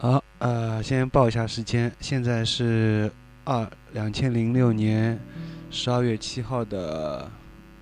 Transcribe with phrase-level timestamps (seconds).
[0.00, 3.10] 好，呃，先报一下时间，现在是
[3.42, 5.18] 二两千零六年
[5.72, 7.28] 十二月七号的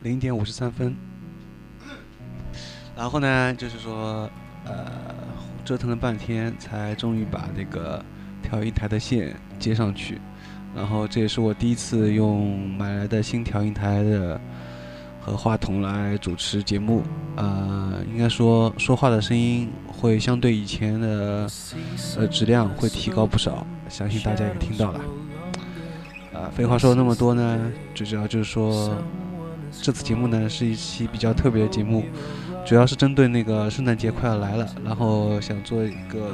[0.00, 0.96] 零点五十三分。
[2.96, 4.30] 然后呢，就是说，
[4.64, 4.90] 呃，
[5.62, 8.02] 折腾了半天，才终于把那个
[8.42, 10.18] 调音台的线接上去。
[10.74, 14.40] 然后这也是我第一次用买来的新调音台的
[15.26, 17.02] 和话筒来主持节目。
[17.34, 21.48] 呃，应该说说话的声音会相对以前的
[22.16, 25.00] 呃质量会提高不少，相信大家也听到了。
[26.32, 28.96] 啊，废话说那么多呢，最主要就是说，
[29.82, 32.04] 这次节目呢是一期比较特别的节目。
[32.64, 36.32] 主要是针对那个圣诞节快要来了，然后想做一个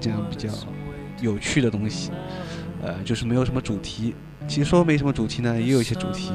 [0.00, 0.48] 这样比较
[1.20, 2.10] 有趣的东西，
[2.82, 4.14] 呃，就是没有什么主题。
[4.46, 6.30] 其实说没什么主题呢，也有一些主题，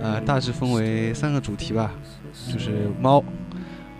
[0.00, 1.92] 呃，大致分为三个主题吧，
[2.52, 3.24] 就是猫，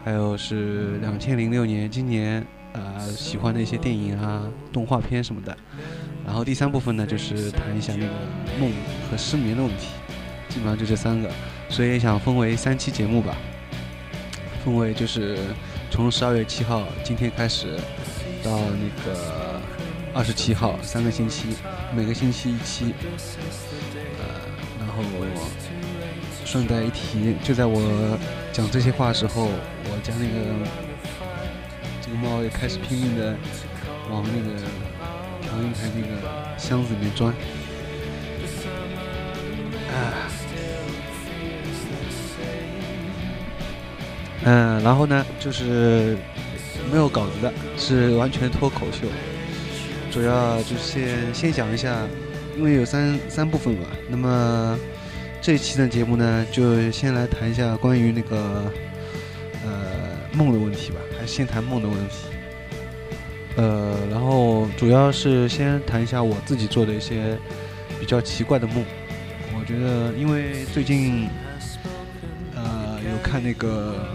[0.04, 5.56] 还有是两千零六年今年呃喜欢的一些电影啊、动画片什么的。
[6.26, 8.12] 然后第三部分呢，就是谈一下那个
[8.58, 8.70] 梦
[9.10, 9.88] 和失眠的问题，
[10.48, 11.30] 基本上就这三个，
[11.68, 13.36] 所以想分为三期节目吧。
[14.64, 15.38] 分为就是
[15.90, 17.76] 从十二月七号今天开始
[18.42, 19.60] 到那个
[20.14, 21.48] 二十七号三个星期，
[21.94, 22.94] 每个星期一期。
[24.18, 24.24] 呃，
[24.80, 25.02] 然后
[26.54, 28.16] 顺带一提，就在我
[28.52, 29.48] 讲这些话的时候，
[29.86, 30.54] 我家那个
[32.00, 33.34] 这个猫也开始拼命的
[34.08, 34.56] 往那个
[35.42, 37.34] 调音台那个箱子里面钻。
[39.90, 40.30] 啊。
[44.44, 46.16] 嗯，然后呢，就是
[46.88, 49.08] 没有稿子的，是完全脱口秀。
[50.12, 51.98] 主要就是先先讲一下，
[52.56, 53.88] 因为有三三部分嘛。
[54.08, 54.78] 那么
[55.44, 58.72] 这一期的节目呢，就先来谈一下关于那个
[59.62, 59.70] 呃
[60.32, 62.28] 梦的问题吧，还是先谈梦的问题。
[63.56, 67.36] 呃，然后主要是先谈一下我自己做的一些
[68.00, 68.82] 比较奇怪的梦。
[69.54, 71.28] 我觉得，因为最近
[72.54, 74.08] 呃有看那个。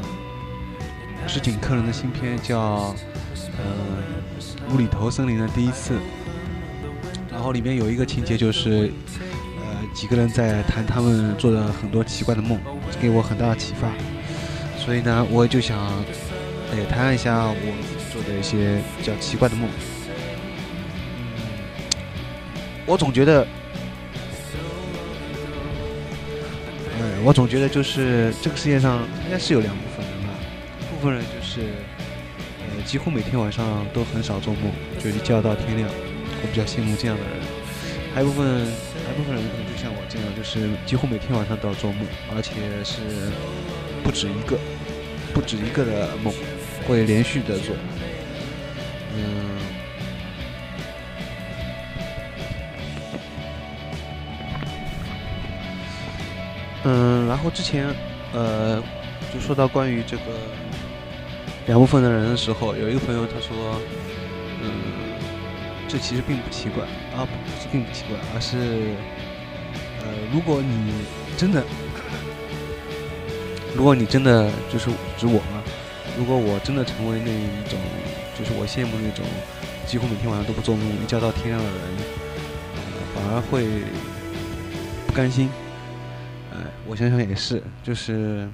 [1.28, 2.92] 石井客人的新片叫
[3.60, 5.94] 《呃无厘头森林的第一次》，
[7.30, 8.92] 然后里面有一个情节就是，
[9.94, 12.60] 几个人在谈他们做的很多奇怪的梦，
[13.02, 13.92] 给我很大的启发。
[14.78, 15.78] 所以呢，我就想
[16.76, 17.56] 也谈一下我
[18.12, 19.70] 做的一些比较奇怪的梦。
[22.86, 23.46] 我总觉得，
[26.98, 30.30] 呃，我总觉得就是这个世界上应该是有两部分人吧。
[30.90, 31.62] 部分人就是，
[32.62, 35.90] 呃，几乎每天晚上都很少做梦，就一觉到天亮。
[36.42, 37.32] 我比较羡慕这样的人。
[38.16, 38.66] 还有部分，
[39.20, 42.54] 部分人可能就像我这样，就是几乎每天晚上都要做梦，而且
[42.84, 43.30] 是
[44.04, 44.58] 不止一个，
[45.34, 46.34] 不止一个的梦，
[46.88, 47.76] 会连续的做。
[49.16, 49.60] 嗯，
[56.86, 57.94] 嗯，然后之前，
[58.34, 58.82] 呃，
[59.34, 60.24] 就说到关于这个。
[61.68, 63.80] 两部分的人的时候，有一个朋友他说
[64.64, 64.72] ：“嗯，
[65.88, 66.84] 这其实并不奇怪
[67.20, 68.96] 啊，不是并不奇怪，而是，
[70.00, 70.94] 呃，如果你
[71.38, 71.62] 真的，
[73.76, 75.62] 如果你真的就是指我嘛，
[76.18, 77.78] 如果我真的成为那一种，
[78.38, 79.26] 就是我羡慕那种
[79.86, 81.82] 几乎每天晚上都不做梦，一觉到天亮的人，
[82.76, 82.82] 呃，
[83.14, 83.68] 反而会
[85.06, 85.50] 不甘心。
[86.54, 86.58] 哎，
[86.88, 88.50] 我想想也是，就是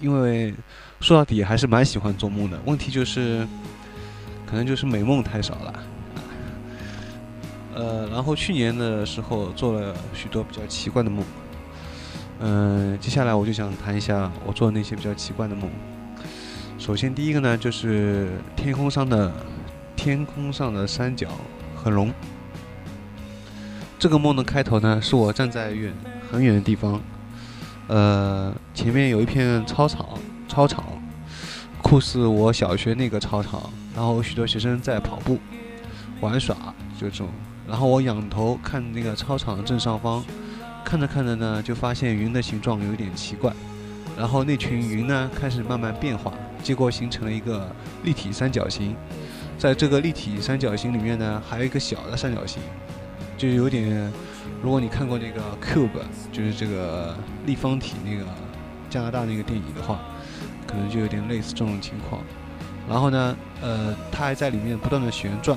[0.00, 0.54] 因为。”
[0.98, 3.46] 说到底还是蛮喜欢做梦的，问题就是，
[4.46, 5.84] 可能就是美梦太少了。
[7.76, 11.22] 呃，然后去年的时候做了许多比较奇怪的梦。
[12.40, 15.70] 嗯，接下来我就想谈一下我做的那些比较奇怪的梦。
[16.78, 19.30] 首先第一个呢，就是天空上的
[19.94, 21.28] 天空上的三角
[21.74, 22.10] 和龙。
[23.98, 25.92] 这个梦的开头呢，是我站在远
[26.30, 27.00] 很远的地方，
[27.88, 30.06] 呃，前面有一片操场。
[30.48, 30.84] 操场，
[31.82, 35.38] 酷似我小学那个操场，然后许多学生在跑步、
[36.20, 36.56] 玩耍，
[36.98, 37.28] 就这种。
[37.66, 40.24] 然后我仰头看那个操场的正上方，
[40.84, 43.52] 看着看着呢，就发现云的形状有点奇怪。
[44.16, 46.32] 然后那群云呢，开始慢慢变化，
[46.62, 47.68] 结果形成了一个
[48.04, 48.96] 立体三角形。
[49.58, 52.62] 在这个立体三角形里面呢，还有一个小的三角形，
[53.36, 54.12] 就有点，
[54.62, 55.88] 如果你看过那个 Cube，
[56.32, 57.16] 就是这个
[57.46, 58.24] 立方体那个
[58.88, 60.00] 加拿大那个电影的话。
[60.68, 62.20] 可能就有点类似这种情况，
[62.88, 65.56] 然后呢，呃，它还在里面不断的旋转，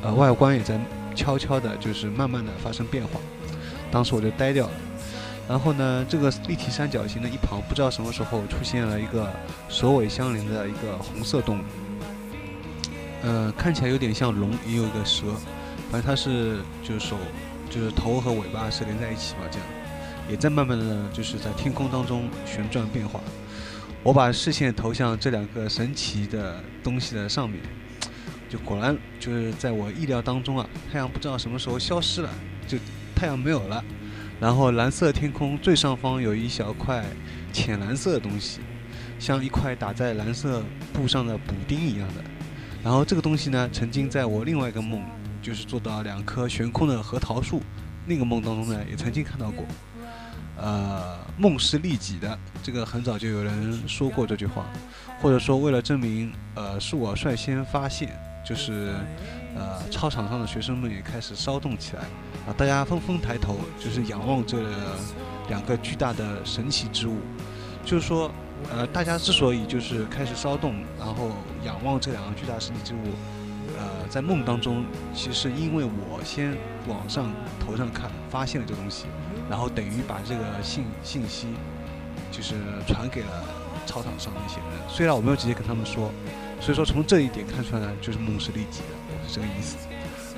[0.00, 0.78] 呃，外观也在
[1.14, 3.20] 悄悄的，就是慢慢的发生变化。
[3.90, 4.72] 当时我就呆掉了。
[5.48, 9.30] 然后呢，这个立体三角形的一旁，不知道什么时候出现了一个
[9.68, 11.62] 首尾相连的一个红色动物。
[13.22, 15.26] 呃，看起来有点像龙，也有一个蛇，
[15.90, 17.16] 反正它是就是手，
[17.70, 19.68] 就是头和尾巴是连在一起嘛，这样
[20.30, 23.20] 也在慢慢的就是在天空当中旋转变化。
[24.02, 27.60] 我把视线投向这两个神奇的东西的上面，
[28.54, 32.30] 就果然就是在我意料当中啊，太阳不知道什么时候消失了，
[32.68, 32.78] 就
[33.12, 33.84] 太阳没有了，
[34.40, 37.04] 然后蓝色天空最上方有一小块
[37.52, 38.60] 浅蓝色的东西，
[39.18, 40.62] 像一块打在蓝色
[40.92, 42.22] 布上的补丁一样的。
[42.80, 45.02] 然后这个东西呢，曾经在我另外一个梦，
[45.42, 47.60] 就是做到两棵悬空的核桃树
[48.06, 49.66] 那个梦当中呢，也曾经看到过。
[50.56, 54.64] 呃，梦是利己的，这个很早就有人说过这句话，
[55.20, 58.94] 或者说为了证明，呃，是我率先发现，就是
[59.56, 62.02] 呃，操场上的学生们也开始骚动起来，
[62.46, 64.58] 啊，大家纷纷抬头，就是仰望这
[65.48, 67.18] 两个巨大的神奇之物，
[67.84, 68.30] 就是说，
[68.70, 71.30] 呃，大家之所以就是开始骚动，然后
[71.64, 73.14] 仰望这两个巨大神奇之物，
[73.78, 76.56] 呃，在梦当中，其实因为我先
[76.86, 79.06] 往上头上看，发现了这东西。
[79.50, 81.48] 然后等于把这个信信息，
[82.32, 82.54] 就是
[82.86, 83.44] 传给了
[83.84, 84.68] 操场上那些人。
[84.88, 86.10] 虽然我没有直接跟他们说，
[86.60, 89.76] 所以说从这一点看出来呢，就是梦是利己的，是这个意思。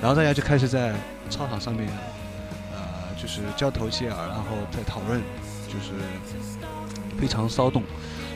[0.01, 0.93] 然后大家就开始在
[1.29, 1.87] 操场上面，
[2.73, 5.21] 呃，就是交头接耳，然后在讨论，
[5.67, 5.93] 就是
[7.19, 7.81] 非常骚动。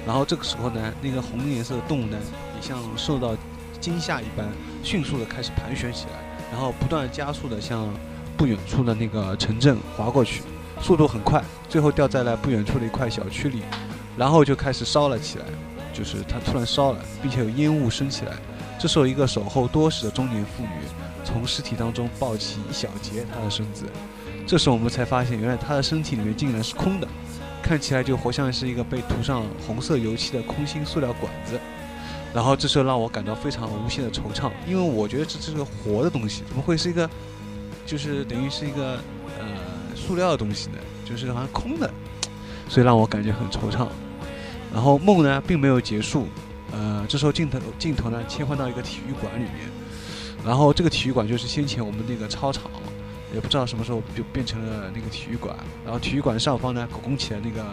[0.06, 2.18] 然后这个时候呢，那个红颜色的动物呢，
[2.56, 3.36] 也像受到
[3.80, 4.48] 惊吓一般，
[4.84, 6.20] 迅速的开始盘旋起来，
[6.52, 7.88] 然后不断加速的向
[8.36, 10.42] 不远处的那个城镇滑过去。
[10.82, 13.62] 速度很快，最后掉在了不远处的一块小区里，
[14.18, 15.46] 然后就开始烧了起来。
[15.94, 18.34] 就是它突然烧了，并且有烟雾升起来。
[18.80, 20.70] 这时候，一个守候多时的中年妇女
[21.24, 23.86] 从尸体当中抱起一小截她的身子。
[24.48, 27.08] 这时我们才发现，原来她的身体里面竟然是空的，
[27.62, 31.60] 看起来就活像是一个被涂上红色油漆的空心塑料管子。
[32.34, 37.10] 然后这时候让我感到非常无限的惆怅，因为我觉得这这是个活的东西，怎么会是一个，
[37.86, 39.00] 就是等于是一个
[39.40, 39.46] 呃。
[39.94, 41.90] 塑料的东西呢，就是好像空的，
[42.68, 43.88] 所以让我感觉很惆怅。
[44.74, 46.28] 然后梦呢，并没有结束。
[46.72, 49.70] 呃，这时候镜头镜头呢切换到一个体育馆里面，
[50.46, 52.72] 然后这个体育馆就是先前我们那个操场，
[53.34, 55.56] 也不知道什么时候就变成了那个体育馆。
[55.84, 57.64] 然后体育馆上方呢，拱起来那个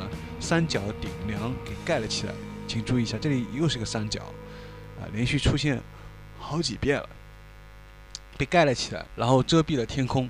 [0.41, 2.33] 三角顶梁给盖了起来。
[2.67, 4.21] 请注意一下，这里又是个三角，
[5.01, 5.81] 啊，连续出现
[6.39, 7.09] 好几遍了，
[8.37, 10.29] 被盖了起来，然后遮蔽了天空。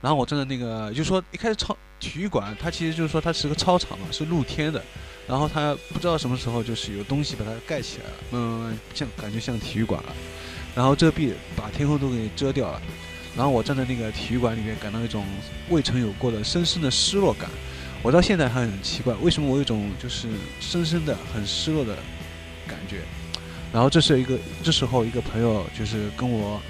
[0.00, 4.82] 然后我站在那个，就是说一开始操体育馆，它其实就是说它是个操场嘛，是露天的。
[5.26, 10.12] 然后它不知道什么时候就是有东西把它盖起来了，嗯，像感觉像体育馆了。
[10.74, 12.80] 然后遮蔽把天空都给遮掉了。
[13.34, 15.24] 然后我站在那个体育馆里面，感到一种
[15.68, 17.50] 未曾有过的深深的失落感。
[18.02, 20.28] 我到现在还很奇怪，为什么我有种就是
[20.60, 21.96] 深深的很失落的
[22.68, 23.00] 感觉。
[23.72, 26.60] 然后这是一个这时候一个朋友就是跟我。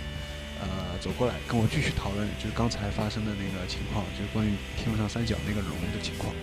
[0.68, 6.34] 呃走过来跟我继续讨论，就是刚才发生的那个情况，就是关于天空上三角那个龙的情况，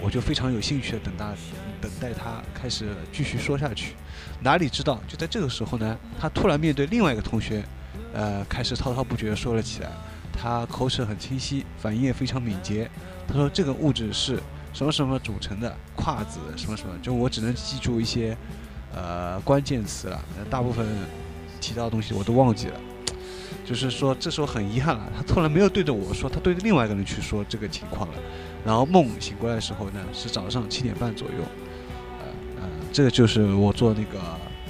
[0.00, 1.34] 我就非常有兴趣的等他，
[1.80, 3.94] 等待他开始继续说下去。
[4.40, 7.62] 哪里知道，就在这个时候呢，他突然面对另外一个同学，
[8.12, 9.90] 呃，开始滔滔不绝地说了起来。
[10.34, 12.90] 他口齿很清晰，反应也非常敏捷。
[13.28, 14.40] 他说这个物质是
[14.72, 18.36] 什么什么组成的，跨子什么什么，就我只能记住一些
[18.94, 20.20] 呃关键词了，
[20.50, 20.86] 大部分
[21.60, 22.80] 提到的东西我都忘记了。
[23.64, 28.14] 就是说，这时候很遗憾了，他突然没有对着我说，他对着另外一个人去说这个情况了。
[28.64, 31.34] 然后梦醒过来的时候呢，是早上七点半左右。
[32.18, 32.26] 呃
[32.62, 34.20] 呃，这个就是我做那个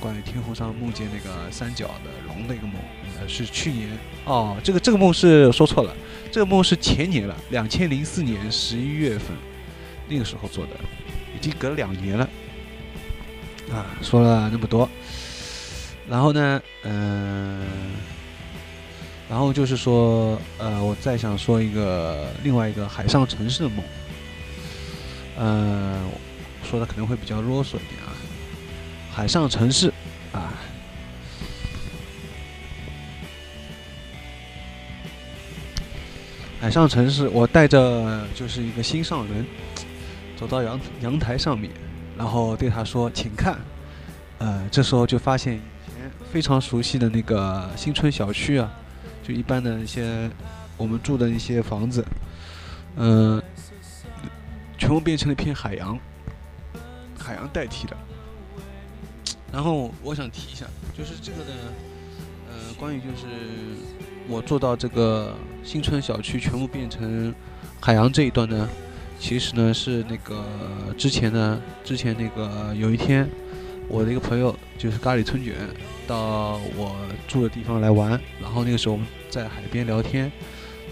[0.01, 2.77] 关于天空上梦见那个三角的龙的一个梦。
[3.21, 3.91] 呃，是去年
[4.25, 5.95] 哦，这个这个梦是说错了，
[6.31, 9.37] 这个梦是前年了，两千零四年十一月份
[10.09, 10.73] 那个时候做的，
[11.37, 12.29] 已经隔了两年了。
[13.71, 14.89] 啊，说了那么多，
[16.09, 17.67] 然后呢，嗯。
[19.29, 23.85] 然后就是说，呃，我再想说一个另外一个海上城市的梦，
[25.39, 26.11] 嗯，
[26.63, 28.13] 说的可能会比较啰嗦一点啊。
[29.11, 29.93] 海上城市，
[30.33, 30.53] 啊，
[36.61, 39.47] 海上城市，我带着就是一个心上人，
[40.37, 41.71] 走到阳阳台上面，
[42.19, 43.59] 然后对他说：“请看。”
[44.39, 45.61] 呃，这时候就发现以
[45.95, 48.71] 前非常熟悉的那个新村小区啊。
[49.23, 50.31] 就一般的一些
[50.77, 52.05] 我们住的一些房子，
[52.97, 53.41] 嗯，
[54.77, 55.99] 全部变成了一片海洋，
[57.19, 57.97] 海洋代替了。
[59.53, 61.53] 然后我想提一下，就是这个的，
[62.51, 63.27] 呃，关于就是
[64.27, 67.35] 我做到这个新村小区全部变成
[67.81, 68.69] 海洋这一段呢，
[69.19, 70.43] 其实呢是那个
[70.97, 73.29] 之前呢，之前那个有一天，
[73.89, 75.55] 我的一个朋友就是咖喱春卷
[76.07, 76.97] 到我
[77.29, 80.31] 住的地方来玩，然后那个时候我们在海边聊天，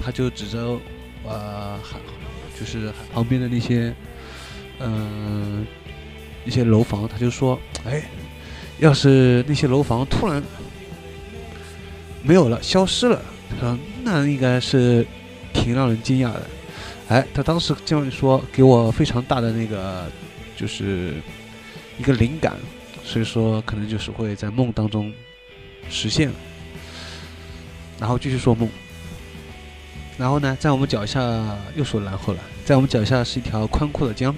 [0.02, 0.78] 他就指着
[1.25, 1.78] 呃
[2.59, 3.94] 就是旁边的那些
[4.80, 5.66] 嗯、
[6.44, 8.02] 一些楼房，他就说，哎，
[8.78, 10.42] 要是那些楼房突然
[12.23, 13.20] 没有了，消失了，
[13.50, 15.06] 他说那应该是
[15.52, 16.47] 挺让人惊讶的。
[17.09, 20.06] 哎，他当时这样说，给我非常大的那个
[20.56, 21.14] 就是
[21.99, 22.56] 一个灵感，
[23.10, 25.12] 所以说可能就是会在梦当中
[25.88, 26.30] 实现。
[27.98, 28.68] 然后继续说梦，
[30.16, 31.20] 然后呢，在我们脚下
[31.74, 34.34] 又说然后了，在我们脚下是一条宽阔的江，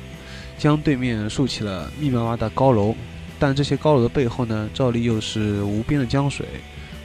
[0.58, 2.96] 江对面竖起了密麻麻的高楼，
[3.38, 6.46] 但这些高楼的背后呢，照例又是无边的江水，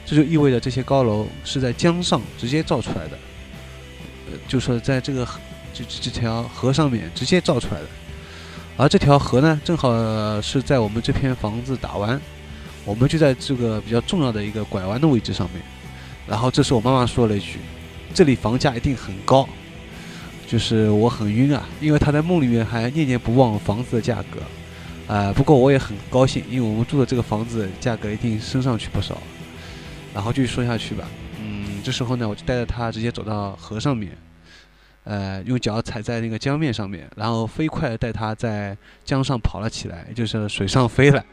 [0.06, 3.18] 这就意味着这些高楼是在江上直接造出来的，
[4.32, 5.28] 呃，就说在这个
[5.74, 7.86] 这这这条河上面直接造出来的，
[8.80, 9.90] 而这条河呢，正好
[10.40, 12.18] 是在我们这片房子打弯，
[12.84, 15.60] 我们就在这个比较重要的一个拐弯的位置上面，
[16.28, 17.58] 然后这时我妈妈说了一句
[18.14, 19.48] ：“这里房价一定很高。”
[20.46, 29.20] 就是我很晕啊，因为她在梦里面还念念不忘房子的价格，啊、不过我也很高兴，因为我们住的这个房子价格一定升上去不少。
[30.14, 31.04] 然后继续说下去吧，
[31.40, 34.16] 嗯，这时候呢，我就带着她直接走到河上面，
[35.08, 41.24] 呃，用脚踩在那个江面上面，然后飞快地带他在江上跑了起来，就是水上飞了。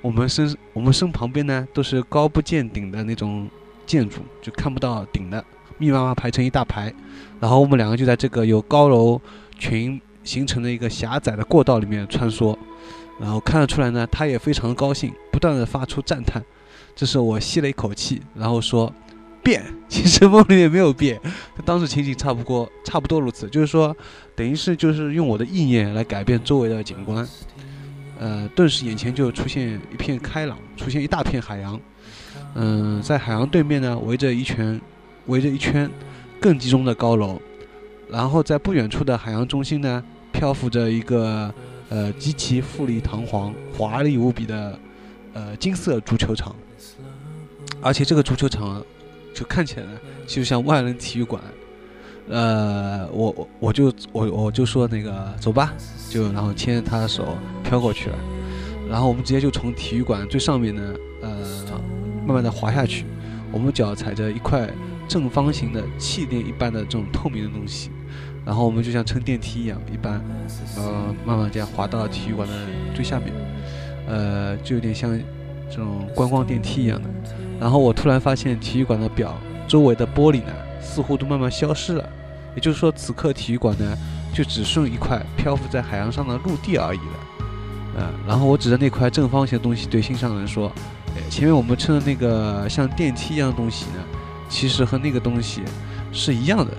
[0.00, 3.48] 我们身我们身旁边呢都是高不见顶的那种
[3.86, 5.38] 建筑，就看不到顶的，
[5.78, 6.92] 密密麻麻排成一大排。
[7.38, 9.20] 然后我们两个就在这个有高楼
[9.56, 12.58] 群形成的一个狭窄的过道里面穿梭，
[13.20, 16.42] 然后看得出来呢，他也非常高兴，不断的发出赞叹。
[16.96, 18.92] 这时我吸了一口气，然后说
[19.42, 19.64] ：“变。
[19.88, 21.20] ”其实梦里面没有变，
[21.64, 23.94] 当时情景差不多差不多如此，就是说，
[24.34, 27.28] 等于是就是用我的意念来改变周围的景观，
[28.18, 31.78] 呃，顿时眼前就出现一片开朗，出现一大片海洋。
[32.54, 34.78] 嗯、在海洋对面呢，围着一圈，
[35.26, 35.90] 围着一圈
[36.38, 37.40] 更集中的高楼，
[38.10, 41.52] 然后在不远处的海洋中心呢，漂浮着一个
[41.88, 44.78] 呃极其富丽堂皇、华丽无比的
[45.32, 46.54] 呃金色足球场，
[47.80, 48.84] 而且这个足球场
[49.34, 49.92] 就看起来呢，
[50.26, 51.42] 就像万人体育馆。
[52.28, 55.74] 呃，我我我就我我就说那个走吧，
[56.08, 58.16] 就然后牵着他的手飘过去了，
[58.88, 61.30] 然后我们直接就从体育馆最上面呢，呃，
[62.24, 63.04] 慢慢的滑下去，
[63.50, 64.70] 我们脚踩着一块
[65.08, 67.90] 正方形的气垫一般的这种透明的东西，
[68.46, 70.24] 然后我们就像乘电梯一样，一般，
[70.76, 72.54] 呃，慢慢这样滑到体育馆的
[72.94, 73.32] 最下面，
[74.06, 75.10] 呃，就有点像
[75.68, 77.08] 这种观光电梯一样的。
[77.60, 79.34] 然后我突然发现体育馆的表
[79.68, 82.08] 周围的玻璃呢，似乎都慢慢消失了，
[82.54, 83.96] 也就是说，此刻体育馆呢，
[84.34, 87.14] 就只剩一块漂浮在海洋上的陆地而已了。
[87.96, 90.72] 嗯，然后我指着那块正方形的东西对心上人说
[91.14, 94.02] ：“哎，前面我们称的那个像电梯一样的东西呢，
[94.48, 95.62] 其实和那个东西
[96.10, 96.72] 是一样的。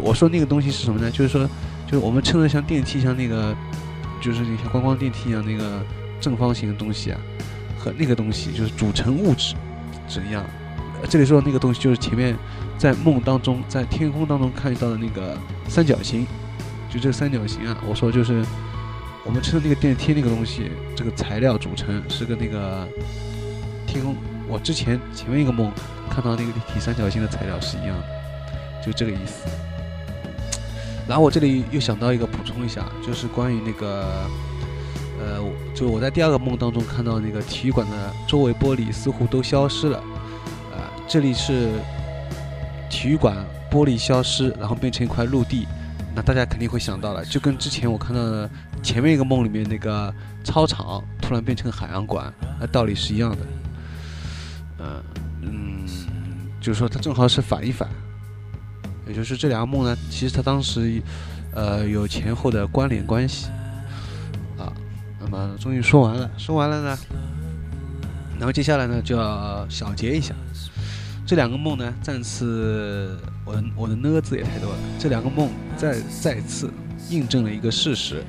[0.00, 1.10] 我说那个东西是什么呢？
[1.10, 1.46] 就是说，
[1.86, 3.54] 就是我们称的像电梯，像那个，
[4.20, 5.82] 就是你像观光电梯一样那个
[6.20, 7.20] 正方形的东西啊，
[7.78, 9.54] 和那个东西就是组成物质
[10.08, 10.44] 怎样。
[11.08, 12.36] 这里说的那个东西就是前面
[12.76, 15.38] 在梦当中在天空当中看到的那个
[15.68, 16.26] 三角形，
[16.90, 18.44] 就这个三角形啊，我说就是
[19.24, 22.88] 我们称的那个电梯那个东西，这个材料组成是跟那个
[23.86, 24.16] 天空，
[24.48, 25.70] 我之前前面一个梦
[26.10, 29.46] 看到那个立体三角形的材料是一样的，就这个意思。
[31.06, 34.28] 然后我这里又想到一个补充一下，就是关于那个，
[35.20, 35.42] 呃，
[35.74, 40.02] 就我在第二个梦当中看到那个体育馆的周围玻璃似乎都消失了，
[40.72, 41.70] 呃，这里是
[42.88, 43.36] 体育馆
[43.70, 45.66] 玻璃消失，然后变成一块陆地，
[46.14, 48.48] 那大家肯定会想到了，就跟之前我看到的
[48.82, 53.38] 前面一个梦里面那个操场突然变成海洋馆，那道理是一样的。
[54.78, 55.02] 呃，
[55.42, 55.84] 嗯，
[56.60, 57.88] 就是说它正好是反一反，
[59.06, 61.02] 也就是这两个梦呢，其实它当时
[61.52, 63.48] 呃有前后的关联关系。
[65.30, 66.98] 那么终于说完了，说完了呢，
[68.38, 70.34] 然后接下来呢就要小结一下
[71.26, 76.72] 这两个梦呢，再次我的我的呢字也太多了，这两个梦再再次
[77.10, 78.24] 印证了一个事实：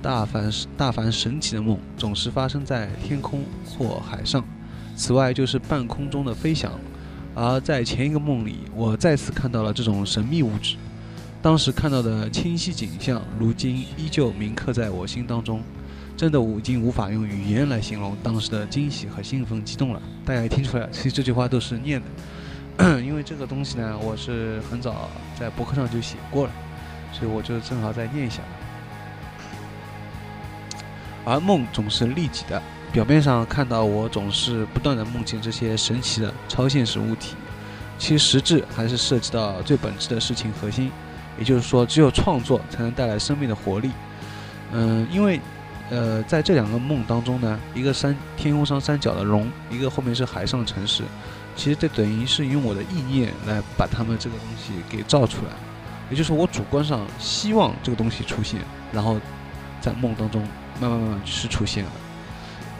[0.00, 4.44] 大凡大凡神奇的梦总是发生在天空或海上。
[4.94, 6.70] 此外就是半空中的飞翔，
[7.34, 10.76] 而在前一个梦里，我再次看到了这种神秘物质。
[11.42, 15.60] 当时看到的清晰景象，如今依旧铭刻在我心当中。
[16.18, 20.02] 真的，我已经无法用语言来形容当时的惊喜和兴奋、激动了。
[20.24, 22.02] 大家也听出来，其实这句话都是念
[22.76, 25.08] 的， 因为这个东西呢，我是很早
[25.38, 26.52] 在博客上就写过了，
[27.12, 28.40] 所以我就正好再念一下。
[31.24, 32.60] 而梦总是利己的，
[32.92, 37.36] 表面上看到我总是不断的梦见这些神奇的超现实物体，
[37.96, 40.90] 其实质还是涉及到最本质的事情核心，
[41.38, 43.92] 也就是说，只有创作才能带来生命的活力。
[44.72, 45.40] 嗯，因为，
[45.90, 51.02] 呃，在这两个梦当中呢，一个山天空上三角的龙，一个后面是海上城市，
[51.56, 55.52] 其实这等于是用我的意念来把他们这个东西给造出来，
[56.10, 58.60] 也就是我主观上希望这个东西出现，
[58.92, 59.18] 然后
[59.80, 60.42] 在梦当中
[60.80, 61.90] 慢慢慢慢是出现了。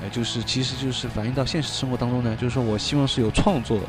[0.03, 3.81] 呃，就是其实就是反映到现实生活当中呢，就是说我希望是有创作，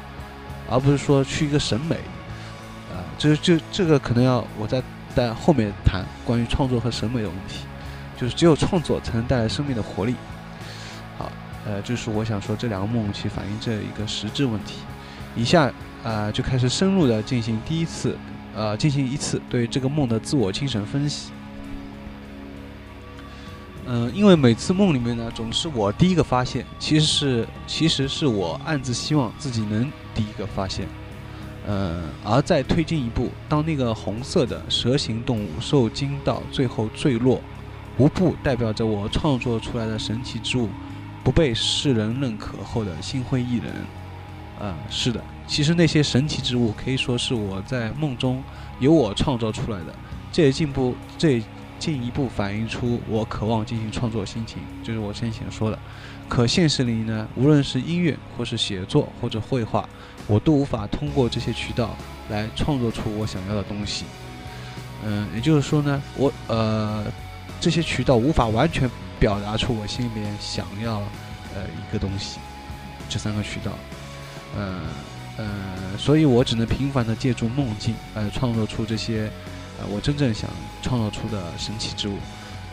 [0.70, 1.96] 而不是说去一个审美，
[2.92, 4.82] 啊，这就这个可能要我在
[5.14, 7.66] 在后面谈关于创作和审美的问题，
[8.20, 10.14] 就是只有创作才能带来生命的活力。
[11.18, 11.32] 好，
[11.66, 14.80] 呃，就是我想说这两个梦去反映这一个实质问题。
[15.36, 15.72] 以下
[16.04, 18.18] 啊就开始深入的进行第一次，
[18.54, 21.32] 呃，进行一次对这个梦的自我精神分析。
[23.86, 30.86] 嗯，因为每次梦里面呢，总是我第一个发现，其实是其实是我暗自希望自己能第一个发现。
[31.68, 37.42] 嗯，而再推进一步，当那个红色的蛇形动物受惊到最后坠落，
[38.00, 40.68] 无不代表着我创作出来的神奇之物
[41.24, 44.68] 不被世人认可后的心灰意冷。
[44.68, 48.44] 啊，是的，其实那些神奇之物可以说是我在梦中
[48.79, 49.94] 由我创造出来的，
[50.32, 51.44] 这也进步这也。
[51.79, 55.79] 进一步反映出我渴望进行创作的心情，就是我先前说的。
[56.27, 59.88] 可现实里呢，无论是音乐，或是写作，或者绘画，
[60.27, 61.96] 我都无法通过这些渠道
[62.29, 64.03] 来创作出我想要的东西。
[65.06, 67.06] 嗯，也就是说呢，我呃
[67.60, 68.89] 这些渠道无法完全
[69.20, 71.00] 表达出我心里面想要
[71.54, 72.39] 呃一个东西。
[73.10, 73.72] 这三个渠道，
[74.56, 74.82] 呃
[75.38, 75.48] 呃，
[75.98, 79.30] 所以我只能频繁的借助梦境来创作出这些。
[79.82, 80.50] 呃，我真正想
[80.82, 82.18] 创造出的神奇之物。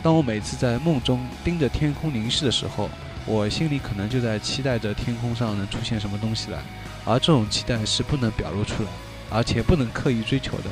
[0.03, 2.89] 当我每次在梦中盯着天空凝视的时候，
[3.25, 6.59] 我心里可能就在期待着天空上能出现什么东西来，
[7.05, 8.89] 而这种期待是不能表露出来，
[9.29, 10.69] 而且不能刻意追求的。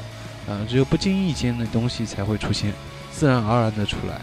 [0.48, 2.74] 呃，只有不经意间的东西才会出现，
[3.15, 4.19] 自然而然的出来。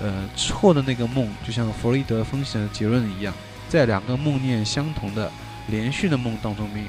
[0.00, 3.32] 呃，之后的那个梦，就像弗洛伊德分析的结论一样，
[3.68, 5.30] 在两个梦念相同的
[5.68, 6.86] 连续的梦当中面，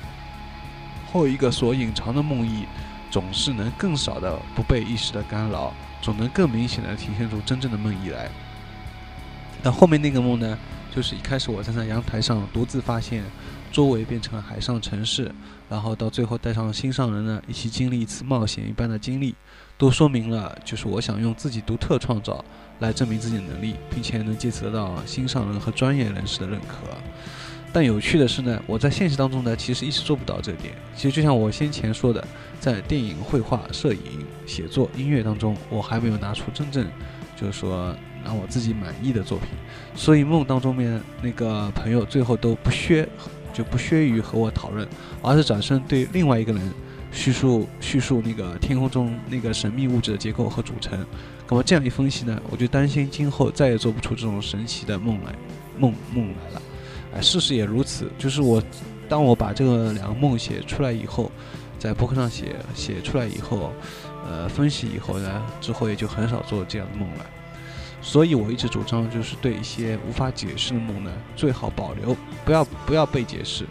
[1.11, 2.65] 后一个所隐藏的梦意。
[3.11, 8.29] 总是能更少的不被意识的干扰，总能更明显的体现出真正的梦意来。
[9.63, 10.57] 那后面那个梦呢，
[10.93, 13.23] 就是一开始我站在阳台上独自发现，
[13.71, 15.33] 周围变成了海上城市，
[15.69, 19.33] 然后到最后带上心上人呢，一起经历一次冒险一般的经历，
[19.77, 22.43] 都说明了就是我想用自己独特创造
[22.79, 26.87] 来证明自己的能力，并且能借此得到心上人和专业人士的认可。
[27.73, 30.73] 但有趣的是呢，我在现实当中呢，其实一直做不到这点。
[30.95, 32.25] 其实就像我先前说的，
[32.57, 36.87] 在电影、绘画、摄影、写作、音乐当中，我还没有拿出真正，
[37.35, 39.49] 就是说让我自己满意的作品。
[39.93, 43.05] 所以梦当中面那个朋友最后都不削，
[43.53, 44.87] 就不削于和我讨论，
[45.21, 46.61] 而是转身对另外一个人
[47.15, 51.03] 叙述叙述那个天空中那个神秘物质的结构和组成。
[51.47, 55.33] 那么这样一分析呢，我就担心今后再也做不出这种神奇的梦来，
[55.79, 56.61] 梦梦来了。
[57.15, 58.61] 哎事实也如此，就是我，
[59.07, 61.31] 当我把这个两个梦写出来以后，
[61.79, 63.71] 在博客上写写出来以后，
[64.29, 67.25] 呃，分析以后呢，之后也就很少做这样的梦了。
[68.01, 73.65] 所以我一直主张，就是对一些无法解释的梦呢，最好保留，不要不要被解释，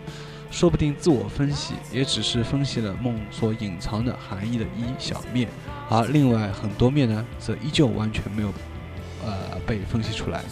[0.55, 5.49] 说不定自我分析也只是分析了梦所隐藏的含义的一小面，
[5.91, 8.55] 而另外很多面呢，则依旧完全没有，
[9.27, 10.45] 呃，被分析出来。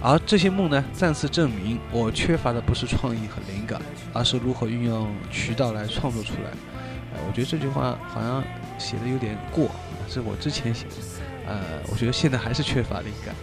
[0.00, 3.78] 而这些梦呢，再次证明我缺乏的不是创意和灵感，
[4.14, 6.50] 而是如何运用渠道来创作出来。
[7.12, 8.42] 呃，我觉得这句话好像
[8.78, 9.70] 写的有点过，
[10.08, 10.92] 是我之前写的。
[11.46, 11.60] 呃，
[11.90, 13.34] 我觉得现在还是缺乏灵感。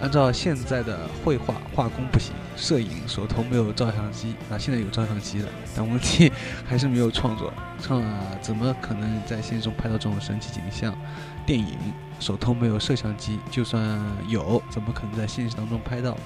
[0.00, 6.32] 按照现在的绘画画工不行，摄影手头没有照相机，啊，现在有照相机了，但问题
[6.66, 10.96] 还是没有创作，创啊，怎么可能在现实中拍到这种神奇景象？
[11.44, 11.76] 电影
[12.18, 16.16] 手头没有摄像机，就算有，怎么可能在现实当中拍到？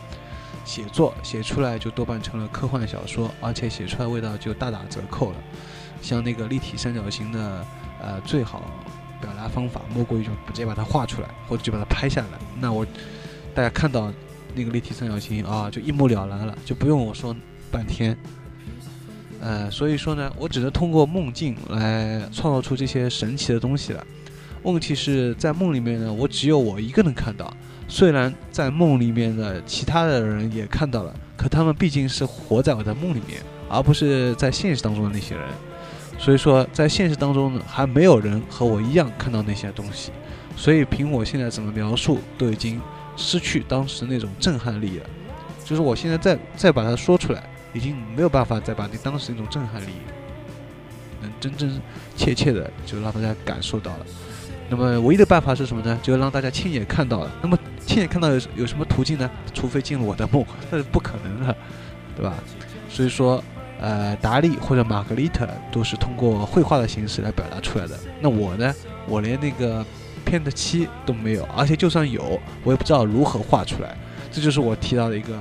[0.64, 5.36] 写作写出来就多半成了科幻小说，而且写出来味道就大打折扣了。
[6.00, 7.66] 像那个立体三角形的，
[8.00, 8.62] 呃，最好
[9.20, 12.38] 表达方法莫过于就直接把它画出来，或者就把它拍下来。
[12.60, 12.86] 那我。
[13.54, 14.12] 大家看到
[14.54, 17.34] 那个立体三角形啊，就一目了然了，就不用我说
[17.70, 18.16] 半天。
[19.40, 24.04] 呃，所以说呢，我只能通过梦境来创造出这些神奇的东西了。
[24.62, 27.52] 问题是在梦里面呢，我只有我一个人看到。
[27.86, 35.44] 虽然在梦里面的其他的人也看到了，可他们毕竟是活在我的梦里面，而不是在现实当中的那些人。
[36.18, 40.10] 所以说，在现实当中呢，还没有人和我一样看到那些东西。
[40.56, 42.80] 所以凭我现在怎么描述，都已经。
[43.16, 45.06] 失去当时那种震撼力了。
[45.64, 49.88] 就是我现在再再把它说出来，已经没有办法再把那当时那种震撼力，
[51.22, 51.80] 能真真
[52.16, 54.06] 切切的就让大家感受到了。
[54.68, 55.98] 那么唯一的办法是什么呢？
[56.02, 57.30] 就让大家亲眼看到了。
[57.42, 59.30] 那么亲眼看到有有什么途径呢？
[59.52, 61.56] 除非进入我的梦，那是不可能的，
[62.16, 62.34] 对吧？
[62.88, 63.42] 所以说，
[63.80, 67.98] 呃，达利或者玛格丽特都是通过绘画的形式来表达出来的。
[68.20, 68.74] 那我呢？
[69.06, 69.84] 我连那个
[70.24, 73.96] 片的漆都没有，而且就算有，我也不知道如何画出来。
[74.32, 75.36] 这就是我提到的一个，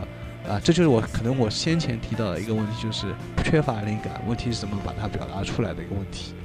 [0.47, 3.07] 啊，这就是我可能我先前提到的一个问题，就是
[3.43, 4.21] 缺乏灵感。
[4.27, 6.35] 问题是怎么把它表达出来的一个问题。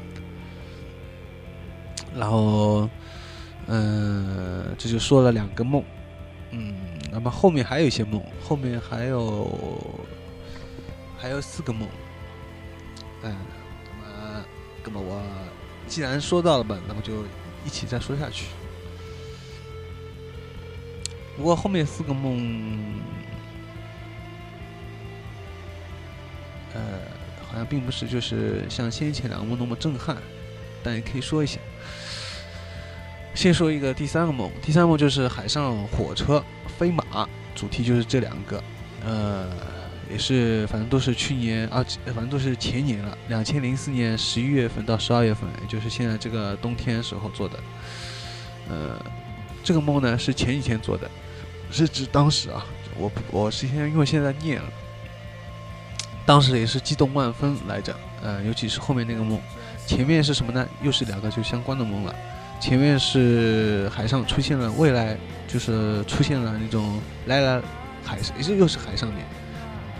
[2.16, 2.88] 然后，
[3.66, 5.85] 嗯，这就说了两个梦，
[6.53, 6.74] 嗯，
[7.12, 9.46] 那么后面还有一些梦，后面还有
[11.18, 11.87] 还有四个梦，
[13.22, 13.37] 嗯，
[13.85, 14.44] 那么，
[14.85, 15.22] 那么我
[15.87, 17.12] 既然说到了嘛，那么就
[17.68, 18.46] 一起再说下去。
[21.37, 22.98] 不过后面四个梦，
[26.72, 26.81] 呃，
[27.46, 30.16] 好像并不是就是像先前两个梦那么震撼，
[30.83, 31.61] 但也可以说一下。
[33.35, 36.42] 先说一个第三个梦，第三个梦就是海上火车
[36.78, 38.64] 飞马，主题就是这两个，
[39.04, 39.50] 呃，
[40.11, 47.59] 也是反正都是去年啊，反正都是前年了，两千零四年十一月份到十二月份，也就是现在这个冬天时候做的。
[48.68, 49.01] 呃，
[49.62, 51.11] 这个梦呢是前几天做的。
[51.71, 52.64] 是指当时啊，
[52.97, 54.68] 我我是现在因为现在念了，
[56.25, 59.38] 当时也是激动万分来着，呃，尤其是后面那个梦，
[59.87, 60.66] 前面是什么呢？
[60.83, 62.14] 又是两个就相关的梦了。
[62.59, 65.16] 前面是海上出现了未来，
[65.47, 67.61] 就是出现了那种来来
[68.03, 69.25] 海，也是又是海上面，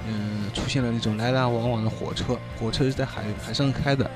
[0.09, 4.11] 嗯，出现了那种来来往往的火车，火车是在海海上开的。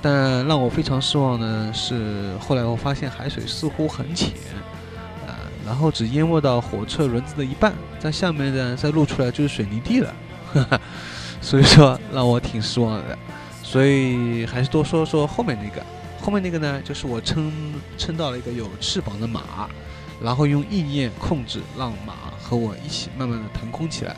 [0.00, 4.30] 但让我非常失望的是，后来我发现海水似乎很浅
[5.26, 5.38] 啊。
[5.64, 10.14] 然后只淹没到火车轮子的一半，在下面呢再露出来就是水泥地了，
[11.40, 13.16] 所以说让我挺失望的。
[13.62, 15.80] 所以还是多说说后面那个，
[16.20, 17.52] 后面那个呢，就是我撑
[17.96, 19.68] 撑到了一个有翅膀的马，
[20.20, 24.16] 然后用意念控制，让马和我一起慢慢的腾空起来，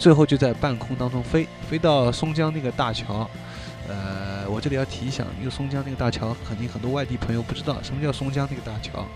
[0.00, 3.28] 最后就在半空当中飞，飞到松江那个大桥。
[3.86, 9.06] 呃，我这里要提一下，因为松江那个大桥肯定很多外地朋友不知道什么叫松江那个大桥。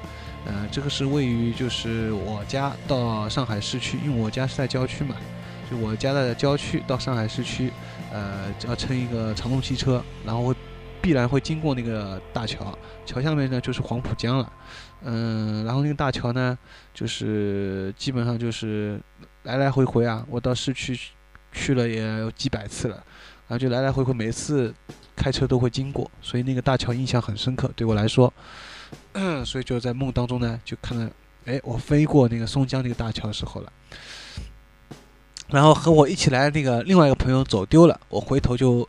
[0.45, 5.17] 呃，这个是位于就是我家到上海市区，因为我家是在郊区嘛，
[5.71, 7.73] 就我家在郊区到上海市区，
[8.13, 10.55] 呃，要乘一个长途汽车，然后会
[11.01, 14.53] 必然会经过那个大桥，桥下面呢就是黄浦江了，
[15.05, 16.59] 嗯，然后那个大桥呢，
[16.93, 19.01] 就是基本上就是
[19.45, 20.99] 来来回回啊，我到市区
[21.53, 22.97] 去了也有几百次了，
[23.47, 24.75] 然后就来来回回每次
[25.15, 28.33] 开车都会经过，所以那个大桥印象很深刻，对我来说。
[29.45, 31.13] 所以就在梦当中呢，就看到，
[31.47, 33.73] 哎，我飞过那个松江那个大桥的时候了。
[35.49, 38.89] 然后和我一起来那个另外一个朋友走丢了，我回头就，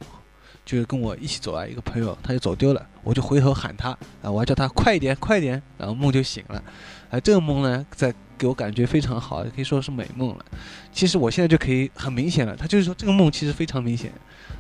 [0.66, 6.64] 就是跟我一起走啊，一个朋友他就走丢了，我就回头喊他，啊，我还叫他快一点，快一点，然后梦就醒了。
[7.12, 10.46] 哎，这个梦呢，在给我感觉非常好，也可以说是美梦了。
[10.92, 14.12] 其实我现在就可以很明显了，他就是说这个梦其实非常明显，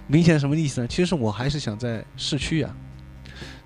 [0.07, 0.87] 明显什么意思呢？
[0.87, 2.73] 其实我还是想在市区呀。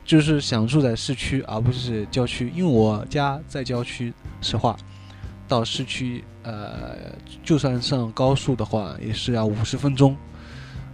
[0.05, 4.11] 就是想住在市区，而不是郊区，因为我家在郊区。
[4.41, 4.75] 实话，
[5.47, 6.95] 到市区，呃，
[7.43, 10.17] 就算上高速的话，也是要五十分钟。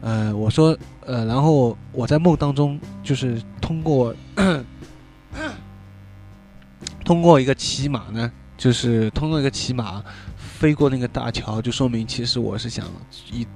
[0.05, 4.15] 呃，我说，呃，然后我在梦当中，就是通过
[7.03, 10.03] 通过一个骑马呢，就是通过一个骑马
[10.37, 12.85] 飞过那个大桥，就说明其实我是想
[13.31, 13.47] 以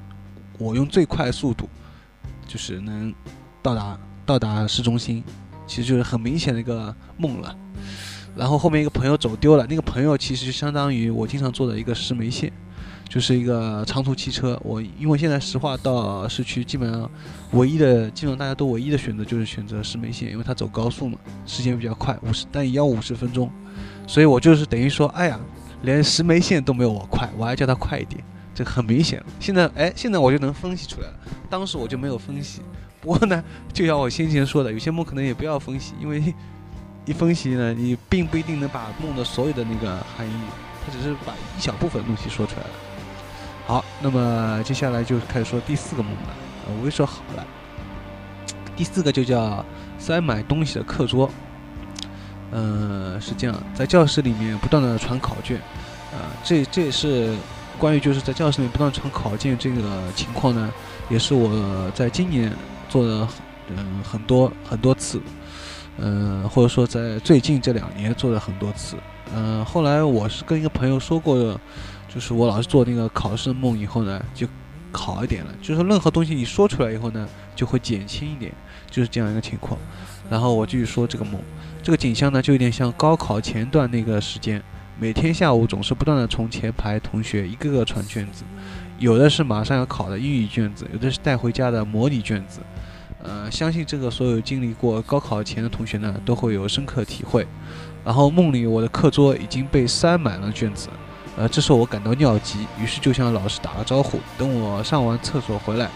[0.57, 1.69] 我用最快速度，
[2.47, 3.13] 就是能
[3.61, 5.23] 到达到达市中心。
[5.67, 7.55] 其实就是很明显的一个梦了，
[8.35, 12.51] 然后后面一个朋友走丢了，那个朋友其实就相当于我经常坐的一个石梅线，
[13.09, 14.57] 就是一个长途汽车。
[14.63, 17.09] 我因为现在石化到市区基本上
[17.51, 23.51] 唯一的，基本上大家都唯一的选择就是选择石梅线，因为它走高速嘛，时间比较快，五十但也要五十分钟，
[24.07, 25.39] 所以我就是等于说，哎呀，
[25.81, 29.21] 连石梅线都没有我快，我还叫它快一点，这很明显。
[29.39, 31.13] 现在哎，现在我就能分析出来了，
[31.49, 32.61] 当时我就没有分析。
[33.01, 33.43] 不过呢，
[33.73, 36.21] 就像我先前说的，有些梦可能也不要分析，因为
[37.05, 40.31] 一分析呢，你并不一定能把梦的所有的那个含义，
[40.85, 42.69] 它只是把一小部分东西说出来了。
[43.69, 46.33] 好，那么接下来就开始说第四个梦了。
[46.75, 47.45] 我会说好了，
[48.75, 49.63] 第四个就叫
[49.99, 51.29] 塞满东西的课桌。
[52.51, 55.61] 嗯，是这样，在教室里面不断的传考卷，
[56.11, 57.35] 呃，这这也是
[57.77, 60.73] 关于就是在教室里不断传考卷这个情况呢，
[61.07, 62.51] 也是我在今年。
[62.89, 63.29] 做了
[63.67, 65.21] 嗯很多很多次，
[65.99, 68.95] 嗯或者说在最近这两年做了很多次，
[69.31, 71.37] 嗯，后来我是跟一个朋友说过，
[72.13, 74.47] 就是我老是做那个考试的梦以后呢，就
[74.91, 75.53] 好一点了。
[75.61, 78.51] 就是任何东西你说出来以后呢，就会减轻一点，
[78.89, 79.79] 就是这样一个情况。
[80.29, 81.39] 然后我继续说这个梦，
[81.81, 84.61] 这个景象呢，就有点像高考前段那个时间，
[84.99, 88.43] 每天下午总是不断的从前排同学一个个传卷子，
[88.97, 92.59] 有的是马上要考的英语卷子，有的是带回家的模拟卷子。
[93.21, 97.45] 呃，相信这个所有经历过高考前的同学呢，都会有深刻体会。
[98.05, 100.87] 然后梦里我的课桌已经被塞满了卷子，
[101.39, 105.89] 呃，这时候我感到尿急，于是就向老师打个招呼，等我上完厕所回来，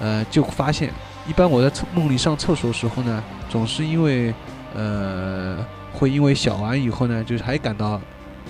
[0.00, 0.92] 呃，就发现，
[1.28, 4.34] 一般我在梦里上厕所的时候呢，总是因为，
[4.74, 8.00] 呃，会因为小完以后呢，就是还感到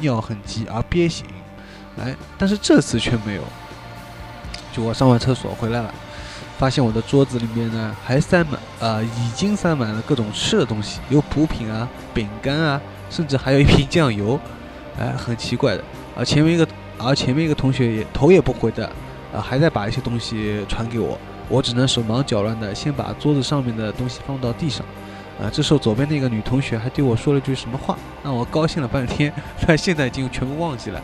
[0.01, 1.27] 尿很急而憋醒，
[2.01, 3.43] 哎，但是这次却没有，
[4.73, 5.93] 就我上完厕所回来了。
[6.57, 14.41] 发现我的桌子里面呢，还塞满，呃，已经塞满了各种吃的东西，有补品啊、饼干啊，甚至还有一瓶酱油，
[14.99, 15.85] 哎，很奇怪的。
[16.19, 16.67] 而前面一个，
[16.99, 18.85] 而前面一个同学也头也不回的，
[19.33, 21.17] 啊，还在把一些东西传给我，
[21.49, 24.85] 我只能手忙脚乱的先把桌子上面的东西放到地上，
[25.41, 29.33] 啊，这时候左边那个女同学还对我说了句什么话，让我高兴了半天，
[29.65, 31.01] 但现在已经全部忘记了，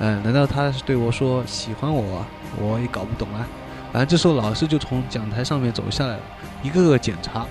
[0.00, 2.26] 嗯，难道她是对我说喜欢我？
[2.60, 3.46] 我也搞不懂啊。
[3.92, 6.20] 然后这时候老师就从讲台上面走下来了，
[6.64, 7.46] 一个个检查，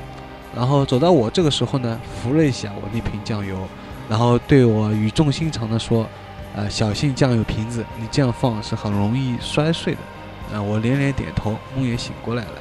[0.54, 3.58] 然后走到我这个时候呢，扶了一下我那瓶酱油，
[4.10, 6.06] 然后对我语重心长的说
[6.55, 9.99] ：“呃，小心酱油瓶子，你这样放是很容易摔碎的。”
[10.53, 12.51] 呃，我连连点头，梦也醒过来了。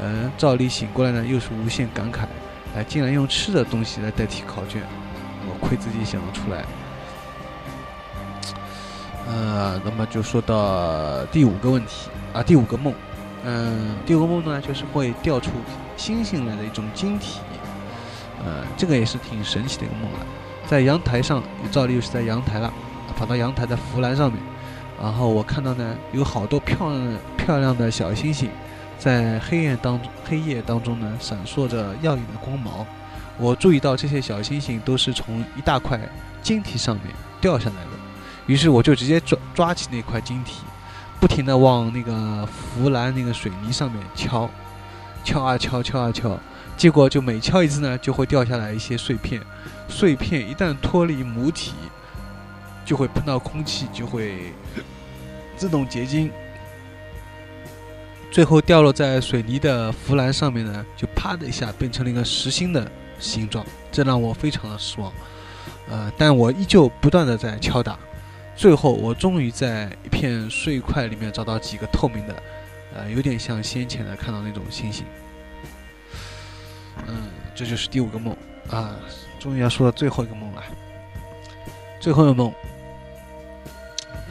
[0.00, 2.20] 嗯，照例醒过来呢，又是无限感慨，
[2.76, 4.82] 哎，竟然用吃的东西来代替考卷，
[5.46, 6.64] 我亏自己想得出来。
[9.26, 12.94] 呃，那么就说到第五个问题啊，第五个梦。
[13.44, 15.50] 嗯，第五个梦呢，就是会掉出
[15.96, 17.40] 星星来的一种晶体，
[18.44, 20.20] 呃，这个也是挺神奇的一个梦啊。
[20.66, 22.72] 在阳台上，照例又是在阳台了，
[23.16, 24.40] 跑到阳台的扶栏上面，
[25.00, 28.50] 然后我看到呢，有好多漂亮漂亮的小星星，
[28.98, 32.86] 在黑夜当黑夜当中呢，闪烁着耀眼的光芒。
[33.38, 36.00] 我注意到这些小星星都是从一大块
[36.42, 37.06] 晶体上面
[37.40, 37.90] 掉下来的，
[38.46, 40.62] 于是我就直接抓抓起那块晶体。
[41.20, 44.48] 不停地往那个扶栏那个水泥上面敲，
[45.24, 46.38] 敲啊敲，敲啊敲，
[46.76, 49.42] 结果就每敲一次呢，就会掉下来一些碎片。
[49.88, 51.72] 碎片一旦脱离母体，
[52.88, 54.50] 就会碰到空气，就会
[55.58, 56.32] 自动结晶，
[58.30, 65.12] 最后掉落在水泥的扶栏上面呢，就啪的一下变成了一个实心的形状，这让我非常的失望。
[65.90, 67.98] 呃，但我依旧不断的在敲打。
[68.56, 72.42] 最后，我终于在一片碎块里面找到几个透明的，
[72.94, 75.04] 呃，有点像先前的看到那种星星。
[77.06, 78.34] 嗯，这就是第五个梦
[78.70, 78.96] 啊，
[79.38, 80.62] 终于要说到最后一个梦了。
[82.00, 82.52] 最后一个梦，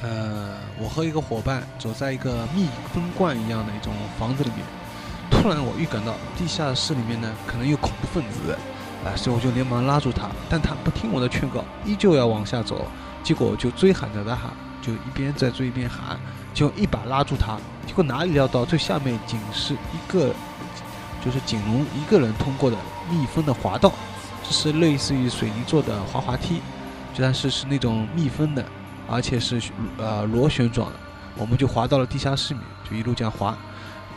[0.01, 4.59] 呃，我和一个伙伴走在一个密封罐一样的一种房子里面，
[5.31, 8.55] 突然我预感到地下室里面呢可能有恐怖分子，
[9.03, 12.85] 啊，所以我就连忙拉住他，但他不听我的劝告，依旧要往下走。
[13.23, 16.17] 结果就追喊着他喊，就一边在追一边喊，
[16.53, 17.57] 就一把拉住他。
[17.85, 20.33] 结果哪里料到最下面仅是一个，
[21.25, 22.77] 就是仅容一个人通过的
[23.09, 23.91] 密封的滑道，
[24.43, 26.61] 这是类似于水泥做的滑滑梯，
[27.13, 28.63] 就但是是那种密封的，
[29.07, 29.61] 而且是
[29.97, 30.99] 呃螺旋状的。
[31.37, 33.57] 我们就滑到了地下室里面，就一路这样滑，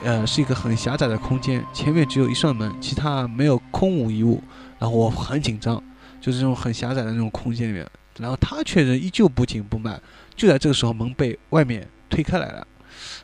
[0.03, 4.42] 呃，是一个很狭窄的空间，前面只有一扇门，其他没有，空无一物。
[4.79, 5.83] 然后我很紧张，
[6.20, 7.87] 就是这种很狭窄的那种空间里面。
[8.18, 10.00] 然后他却仍依旧不紧不慢，
[10.35, 12.66] 就在这个时候门被外面推开来了，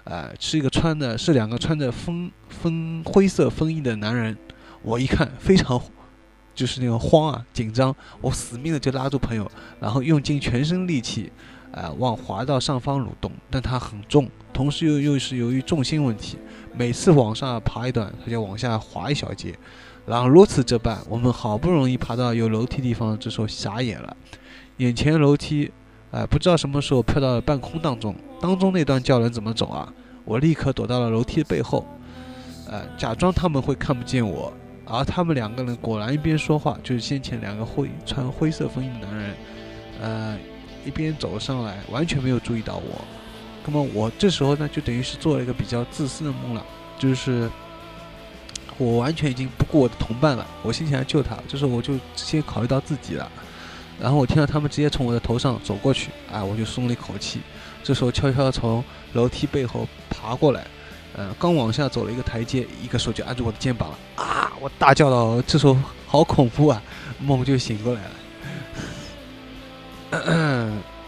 [0.05, 4.37] 呃，是一个穿的是两个穿着风风灰色风衣的男人，
[4.83, 5.81] 我一看非常
[6.55, 9.51] 就是那个慌啊紧张，我死命的就拉住朋友，
[9.81, 11.31] 然后用尽全身力气，
[11.77, 16.39] 呃，往滑道上方蠕动，但它很重，同时又又是由于重心问题，
[16.75, 19.55] 每次往上爬一段，它就往下滑一小节，
[20.07, 24.17] 然后如此这般，我们好不容易爬到有楼梯地方，这时候傻眼了。
[24.79, 25.71] 眼前楼梯，
[26.13, 28.17] 哎，不知道什么时候飘到了半空当中。
[28.41, 29.93] 当中那段叫人怎么走啊？
[30.25, 31.87] 我立刻躲到了楼梯的背后，
[32.67, 34.51] 呃，假装他们会看不见我。
[34.87, 39.35] 而他们两个人果然一边说话，就是先前两个灰穿灰色风衣的男人，
[40.01, 40.39] 呃，
[40.87, 43.05] 一边走上来，完全没有注意到我。
[43.67, 46.65] 那么我这时候呢，就等于是做了一个比较自私的梦了，
[46.97, 47.51] 就是
[48.79, 53.29] 我完全已经不顾我的同伴了，我先前来救他，这时候我就先考虑到自己了。
[54.01, 57.41] 然后我听到他们直接从我的头上走过去，啊，我就松了一口气。
[57.83, 60.67] 这时候悄悄从楼梯背后爬过来，
[61.15, 64.53] 呃，刚往下走了一个台阶，一个手就按住我的肩膀了，啊！
[64.61, 66.83] 我大叫道：“这时候好恐怖啊！”
[67.21, 68.11] 梦就醒过来了。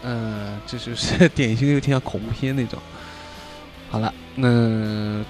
[0.03, 2.79] 嗯，这就是 典型的有点像恐怖片那种。
[3.89, 5.23] 好了，那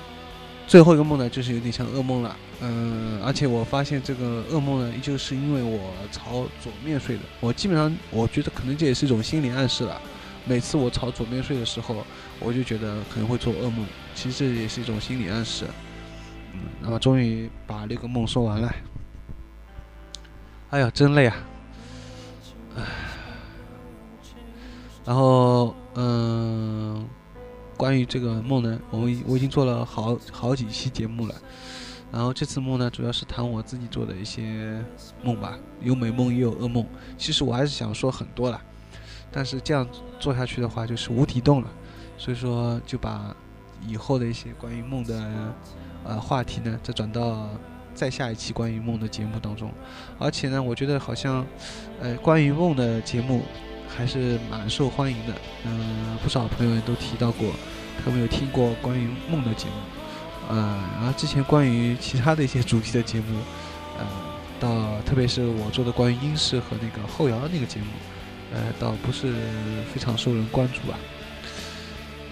[0.67, 2.35] 最后一个梦呢，就是有点像噩梦了。
[2.61, 7.21] 嗯，而且我发现这个噩梦呢，依旧是因为我朝左面睡的。
[7.39, 9.99] 我基本上我觉得可能这也是一种心理暗示了。
[10.45, 12.05] 每次我朝左面睡的时候，
[12.39, 13.85] 我就觉得可能会做噩梦。
[14.13, 15.65] 其实这也是一种心理暗示。
[16.53, 18.73] 嗯，那么终于把六个梦说完了。
[20.71, 21.35] 哎呀，真累啊！
[22.75, 22.83] 唉，
[25.09, 27.03] 然后嗯，
[27.75, 31.33] 关于这个梦呢，我们我已经做了好好几期节目了。
[32.11, 34.79] 然后这次梦呢，主要是谈我自己做的一些
[35.23, 36.85] 梦吧，有美梦也有噩梦。
[37.17, 38.61] 其实我还是想说很多了，
[39.31, 39.87] 但是这样
[40.19, 41.67] 做下去的话就是无底洞了，
[42.15, 43.35] 所以说就把
[43.87, 45.55] 以后的一些关于梦的
[46.03, 47.49] 呃话题呢，再转到
[47.95, 49.71] 再下一期关于梦的节目当中。
[50.19, 51.43] 而且呢，我觉得好像
[51.99, 53.41] 呃关于梦的节目
[53.95, 55.33] 还是蛮受欢迎的，
[55.65, 57.51] 嗯，不少朋友都提到过，
[58.03, 59.73] 他们有听过关于梦的节目。
[60.51, 63.39] 嗯，然后之前关于其他的一些主题的节目，
[63.97, 64.05] 呃，
[64.59, 67.87] 到特别是我做的关于英式和那个后摇的那个节目，
[68.53, 69.33] 呃，倒不是
[69.93, 70.97] 非常受人关注吧。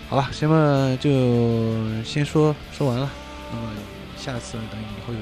[0.09, 3.11] 好吧，行吧，就先说说完了。
[3.51, 3.71] 那么
[4.17, 5.19] 下次等以后有。